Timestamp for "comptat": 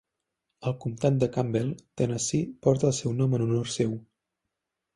0.85-1.19